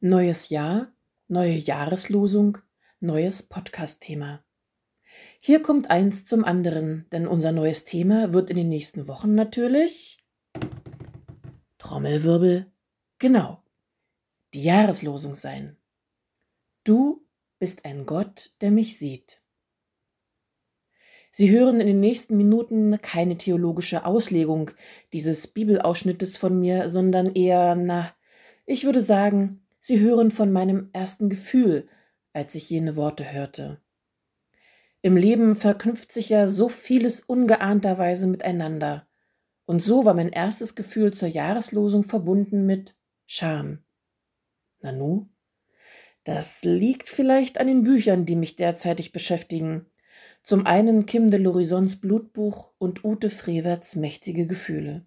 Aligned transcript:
Neues 0.00 0.48
Jahr, 0.50 0.92
neue 1.26 1.56
Jahreslosung, 1.56 2.58
neues 3.00 3.42
Podcast-Thema. 3.42 4.44
Hier 5.40 5.60
kommt 5.60 5.90
eins 5.90 6.24
zum 6.24 6.44
anderen, 6.44 7.06
denn 7.10 7.26
unser 7.26 7.50
neues 7.50 7.84
Thema 7.84 8.32
wird 8.32 8.48
in 8.48 8.56
den 8.56 8.68
nächsten 8.68 9.08
Wochen 9.08 9.34
natürlich 9.34 10.18
Trommelwirbel, 11.78 12.70
genau, 13.18 13.60
die 14.54 14.62
Jahreslosung 14.62 15.34
sein. 15.34 15.76
Du 16.84 17.26
bist 17.58 17.84
ein 17.84 18.06
Gott, 18.06 18.54
der 18.60 18.70
mich 18.70 19.00
sieht. 19.00 19.42
Sie 21.32 21.50
hören 21.50 21.80
in 21.80 21.88
den 21.88 21.98
nächsten 21.98 22.36
Minuten 22.36 23.02
keine 23.02 23.36
theologische 23.36 24.04
Auslegung 24.04 24.70
dieses 25.12 25.48
Bibelausschnittes 25.48 26.36
von 26.36 26.60
mir, 26.60 26.86
sondern 26.86 27.34
eher, 27.34 27.74
na, 27.74 28.14
ich 28.64 28.84
würde 28.84 29.00
sagen, 29.00 29.64
Sie 29.80 30.00
hören 30.00 30.30
von 30.30 30.52
meinem 30.52 30.90
ersten 30.92 31.28
Gefühl, 31.28 31.88
als 32.32 32.54
ich 32.54 32.70
jene 32.70 32.96
Worte 32.96 33.32
hörte. 33.32 33.80
Im 35.00 35.16
Leben 35.16 35.54
verknüpft 35.54 36.12
sich 36.12 36.28
ja 36.28 36.48
so 36.48 36.68
vieles 36.68 37.20
ungeahnterweise 37.20 38.26
miteinander, 38.26 39.06
und 39.64 39.84
so 39.84 40.04
war 40.06 40.14
mein 40.14 40.30
erstes 40.30 40.74
Gefühl 40.74 41.12
zur 41.12 41.28
Jahreslosung 41.28 42.02
verbunden 42.02 42.64
mit 42.64 42.96
Scham. 43.26 43.84
Nanu? 44.80 45.28
Das 46.24 46.64
liegt 46.64 47.08
vielleicht 47.08 47.58
an 47.58 47.66
den 47.66 47.84
Büchern, 47.84 48.24
die 48.24 48.36
mich 48.36 48.56
derzeitig 48.56 49.12
beschäftigen. 49.12 49.86
Zum 50.42 50.66
einen 50.66 51.04
Kim 51.06 51.30
de 51.30 51.38
l'Horizons 51.38 52.00
Blutbuch 52.00 52.72
und 52.78 53.04
Ute 53.04 53.28
Frewerts 53.28 53.96
mächtige 53.96 54.46
Gefühle. 54.46 55.06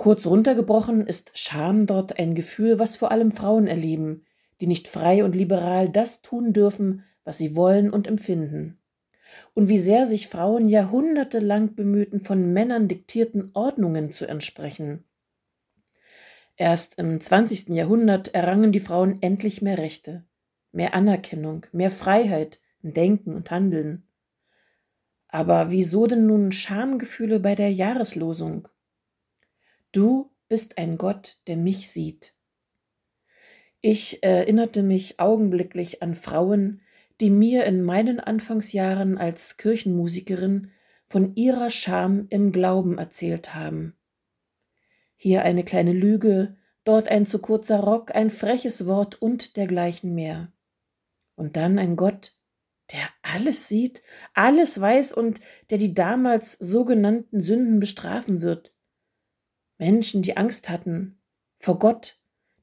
Kurz 0.00 0.26
runtergebrochen 0.26 1.06
ist 1.06 1.30
Scham 1.34 1.84
dort 1.84 2.18
ein 2.18 2.34
Gefühl, 2.34 2.78
was 2.78 2.96
vor 2.96 3.10
allem 3.10 3.32
Frauen 3.32 3.66
erleben, 3.66 4.24
die 4.62 4.66
nicht 4.66 4.88
frei 4.88 5.22
und 5.22 5.34
liberal 5.34 5.90
das 5.90 6.22
tun 6.22 6.54
dürfen, 6.54 7.04
was 7.22 7.36
sie 7.36 7.54
wollen 7.54 7.90
und 7.90 8.06
empfinden. 8.06 8.78
Und 9.52 9.68
wie 9.68 9.76
sehr 9.76 10.06
sich 10.06 10.28
Frauen 10.28 10.70
jahrhundertelang 10.70 11.74
bemühten, 11.74 12.18
von 12.18 12.50
Männern 12.54 12.88
diktierten 12.88 13.50
Ordnungen 13.52 14.10
zu 14.10 14.24
entsprechen. 14.24 15.04
Erst 16.56 16.98
im 16.98 17.20
20. 17.20 17.68
Jahrhundert 17.68 18.34
errangen 18.34 18.72
die 18.72 18.80
Frauen 18.80 19.20
endlich 19.20 19.60
mehr 19.60 19.76
Rechte, 19.76 20.24
mehr 20.72 20.94
Anerkennung, 20.94 21.66
mehr 21.72 21.90
Freiheit 21.90 22.58
im 22.82 22.94
Denken 22.94 23.34
und 23.34 23.50
Handeln. 23.50 24.08
Aber 25.28 25.70
wieso 25.70 26.06
denn 26.06 26.24
nun 26.24 26.52
Schamgefühle 26.52 27.38
bei 27.38 27.54
der 27.54 27.70
Jahreslosung? 27.70 28.66
Du 29.92 30.30
bist 30.48 30.78
ein 30.78 30.98
Gott, 30.98 31.40
der 31.46 31.56
mich 31.56 31.88
sieht. 31.90 32.34
Ich 33.80 34.22
erinnerte 34.22 34.82
mich 34.82 35.18
augenblicklich 35.18 36.02
an 36.02 36.14
Frauen, 36.14 36.82
die 37.20 37.30
mir 37.30 37.64
in 37.64 37.82
meinen 37.82 38.20
Anfangsjahren 38.20 39.18
als 39.18 39.56
Kirchenmusikerin 39.56 40.70
von 41.06 41.34
ihrer 41.34 41.70
Scham 41.70 42.26
im 42.30 42.52
Glauben 42.52 42.98
erzählt 42.98 43.54
haben. 43.54 43.96
Hier 45.16 45.42
eine 45.42 45.64
kleine 45.64 45.92
Lüge, 45.92 46.56
dort 46.84 47.08
ein 47.08 47.26
zu 47.26 47.40
kurzer 47.40 47.80
Rock, 47.80 48.14
ein 48.14 48.30
freches 48.30 48.86
Wort 48.86 49.20
und 49.20 49.56
dergleichen 49.56 50.14
mehr. 50.14 50.52
Und 51.34 51.56
dann 51.56 51.78
ein 51.78 51.96
Gott, 51.96 52.36
der 52.92 53.08
alles 53.22 53.68
sieht, 53.68 54.02
alles 54.34 54.80
weiß 54.80 55.14
und 55.14 55.40
der 55.70 55.78
die 55.78 55.94
damals 55.94 56.52
sogenannten 56.52 57.40
Sünden 57.40 57.80
bestrafen 57.80 58.40
wird, 58.40 58.72
Menschen, 59.80 60.20
die 60.20 60.36
Angst 60.36 60.68
hatten 60.68 61.18
vor 61.56 61.78
Gott, 61.78 62.18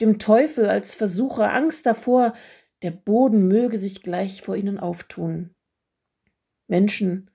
dem 0.00 0.18
Teufel 0.18 0.66
als 0.66 0.94
Versucher, 0.94 1.52
Angst 1.52 1.84
davor, 1.84 2.32
der 2.80 2.90
Boden 2.90 3.46
möge 3.48 3.76
sich 3.76 4.02
gleich 4.02 4.40
vor 4.40 4.56
ihnen 4.56 4.80
auftun. 4.80 5.54
Menschen, 6.68 7.30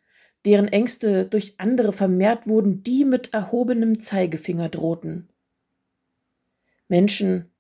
deren 0.46 0.68
Ängste 0.68 1.28
durch 1.28 1.60
andere 1.60 1.94
vermehrt 1.94 2.48
wurden, 2.48 2.82
die 2.82 3.06
mit 3.06 3.36
erhobenem 3.36 4.00
Zeigefinger 4.00 4.68
drohten. 4.70 5.30
Menschen, 6.88 7.52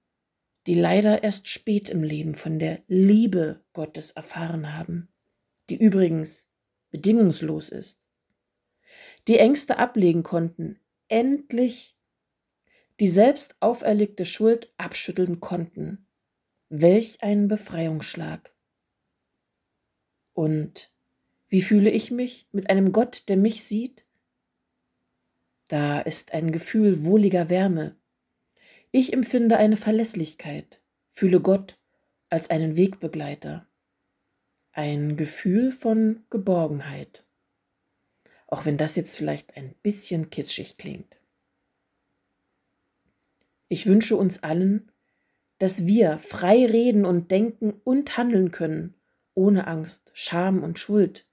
die 0.65 0.73
leider 0.73 1.23
erst 1.23 1.47
spät 1.47 1.87
im 1.87 2.01
Leben 2.01 2.33
von 2.33 2.57
der 2.57 2.81
Liebe 2.87 3.63
Gottes 3.73 4.11
erfahren 4.11 4.75
haben, 4.75 5.07
die 5.69 5.77
übrigens 5.77 6.49
bedingungslos 6.89 7.69
ist, 7.69 8.07
die 9.27 9.37
Ängste 9.37 9.77
ablegen 9.77 10.23
konnten, 10.23 10.79
endlich 11.09 11.96
die 12.99 13.07
selbst 13.07 13.55
auferlegte 13.59 14.25
Schuld 14.25 14.73
abschütteln 14.77 15.39
konnten. 15.39 16.07
Welch 16.69 17.21
ein 17.21 17.47
Befreiungsschlag. 17.47 18.53
Und 20.33 20.91
wie 21.47 21.61
fühle 21.61 21.89
ich 21.89 22.11
mich 22.11 22.47
mit 22.51 22.69
einem 22.69 22.91
Gott, 22.91 23.29
der 23.29 23.37
mich 23.37 23.63
sieht? 23.63 24.05
Da 25.67 25.99
ist 25.99 26.33
ein 26.33 26.51
Gefühl 26.51 27.03
wohliger 27.03 27.49
Wärme. 27.49 27.95
Ich 28.91 29.13
empfinde 29.13 29.57
eine 29.57 29.77
Verlässlichkeit, 29.77 30.81
fühle 31.09 31.41
Gott 31.41 31.79
als 32.29 32.49
einen 32.49 32.75
Wegbegleiter. 32.75 33.67
Ein 34.71 35.17
Gefühl 35.17 35.71
von 35.71 36.25
Geborgenheit. 36.29 37.25
Auch 38.47 38.65
wenn 38.65 38.77
das 38.77 38.95
jetzt 38.95 39.17
vielleicht 39.17 39.57
ein 39.57 39.73
bisschen 39.81 40.29
kitschig 40.29 40.77
klingt. 40.77 41.16
Ich 43.69 43.85
wünsche 43.85 44.15
uns 44.15 44.43
allen, 44.43 44.91
dass 45.57 45.85
wir 45.85 46.19
frei 46.19 46.65
reden 46.65 47.05
und 47.05 47.31
denken 47.31 47.73
und 47.83 48.17
handeln 48.17 48.51
können, 48.51 48.95
ohne 49.33 49.67
Angst, 49.67 50.11
Scham 50.13 50.63
und 50.63 50.79
Schuld. 50.79 51.27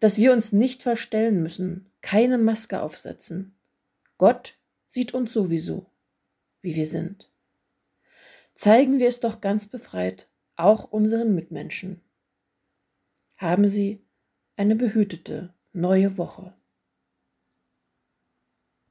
Dass 0.00 0.18
wir 0.18 0.32
uns 0.32 0.52
nicht 0.52 0.82
verstellen 0.82 1.42
müssen, 1.42 1.90
keine 2.00 2.38
Maske 2.38 2.82
aufsetzen. 2.82 3.54
Gott 4.18 4.58
sieht 4.86 5.14
uns 5.14 5.32
sowieso, 5.32 5.86
wie 6.60 6.74
wir 6.74 6.86
sind. 6.86 7.30
Zeigen 8.52 8.98
wir 8.98 9.08
es 9.08 9.20
doch 9.20 9.40
ganz 9.40 9.66
befreit, 9.66 10.28
auch 10.56 10.84
unseren 10.84 11.34
Mitmenschen. 11.34 12.02
Haben 13.36 13.68
Sie 13.68 14.04
eine 14.56 14.76
behütete 14.76 15.54
neue 15.72 16.18
Woche. 16.18 16.54